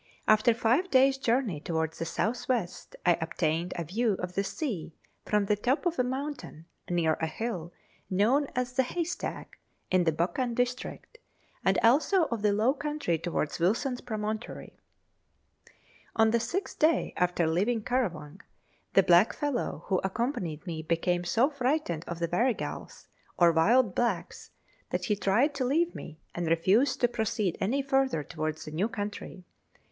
After 0.27 0.55
five 0.55 0.89
days' 0.89 1.19
journey 1.19 1.59
towards 1.59 1.99
the 1.99 2.05
south 2.07 2.49
west, 2.49 2.95
I 3.05 3.19
obtained 3.21 3.71
a 3.75 3.83
view 3.83 4.13
of 4.17 4.33
the 4.33 4.43
sea 4.43 4.95
from 5.25 5.45
the 5.45 5.55
top 5.55 5.85
of 5.85 5.99
a 5.99 6.03
mountain, 6.03 6.65
near 6.89 7.13
a 7.21 7.27
hill 7.27 7.71
known 8.09 8.47
as 8.55 8.73
the 8.73 8.81
Haystack, 8.81 9.59
in 9.91 10.05
the 10.05 10.11
Buchan 10.11 10.55
district, 10.55 11.19
and 11.63 11.77
also 11.83 12.23
of 12.31 12.41
the 12.41 12.51
low 12.51 12.73
country 12.73 13.19
towards 13.19 13.59
Wilson's 13.59 14.01
Promontory. 14.01 14.75
On 16.15 16.31
the 16.31 16.39
sixth 16.39 16.79
day 16.79 17.13
after 17.15 17.45
leaving 17.45 17.83
Currawang 17.83 18.41
the 18.93 19.03
blackfellow 19.03 19.83
who 19.85 20.01
accompanied 20.03 20.65
me 20.65 20.81
became 20.81 21.23
so 21.23 21.47
frightened 21.47 22.05
of 22.07 22.17
the 22.17 22.27
Warrigals, 22.27 23.05
or 23.37 23.51
wild 23.51 23.93
blacks, 23.93 24.49
that 24.89 25.05
he 25.05 25.15
tried 25.15 25.53
to 25.53 25.63
leave 25.63 25.93
me, 25.93 26.17
and 26.33 26.47
refused 26.47 27.01
to 27.01 27.07
proceed 27.07 27.55
any 27.61 27.83
further 27.83 28.23
towards 28.23 28.65
the 28.65 28.71
new 28.71 28.89
country. 28.89 29.45